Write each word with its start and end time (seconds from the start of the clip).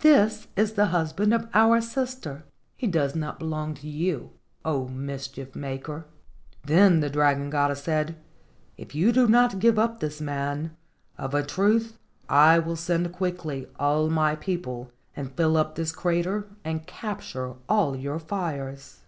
This 0.00 0.48
is 0.56 0.72
the 0.72 0.86
husband 0.86 1.32
of 1.32 1.46
our 1.54 1.80
sister; 1.80 2.44
he 2.74 2.88
does 2.88 3.14
not 3.14 3.38
belong 3.38 3.72
to 3.74 3.88
you, 3.88 4.30
O 4.64 4.88
mischief 4.88 5.54
maker." 5.54 6.06
Then 6.64 6.98
the 6.98 7.08
dragon 7.08 7.50
goddess 7.50 7.84
said, 7.84 8.16
"If 8.76 8.96
you 8.96 9.12
do 9.12 9.28
not 9.28 9.60
give 9.60 9.78
up 9.78 10.00
this 10.00 10.20
man, 10.20 10.76
of 11.16 11.34
a 11.34 11.44
truth 11.44 12.00
I 12.28 12.58
will 12.58 12.74
send 12.74 13.12
quickly 13.12 13.68
all 13.78 14.10
my 14.10 14.34
people 14.34 14.90
and 15.14 15.30
fill 15.30 15.56
up 15.56 15.76
this 15.76 15.92
crater 15.92 16.48
and 16.64 16.84
capture 16.88 17.42
LEGENDS 17.46 17.62
OF 17.68 17.68
GHOSTS 17.68 17.68
158 17.68 18.08
all 18.08 18.12
your 18.12 18.18
fires." 18.18 19.00